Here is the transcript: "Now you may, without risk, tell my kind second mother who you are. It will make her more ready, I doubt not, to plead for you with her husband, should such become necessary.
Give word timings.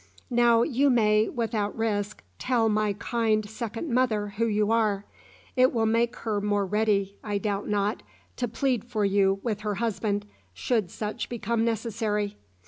"Now 0.31 0.63
you 0.63 0.89
may, 0.89 1.29
without 1.29 1.77
risk, 1.77 2.23
tell 2.39 2.69
my 2.69 2.93
kind 2.93 3.47
second 3.47 3.93
mother 3.93 4.29
who 4.29 4.47
you 4.47 4.71
are. 4.71 5.05
It 5.55 5.71
will 5.75 5.85
make 5.85 6.15
her 6.15 6.41
more 6.41 6.65
ready, 6.65 7.17
I 7.23 7.37
doubt 7.37 7.69
not, 7.69 8.01
to 8.37 8.47
plead 8.47 8.83
for 8.83 9.05
you 9.05 9.39
with 9.43 9.59
her 9.59 9.75
husband, 9.75 10.25
should 10.55 10.89
such 10.89 11.29
become 11.29 11.63
necessary. 11.63 12.35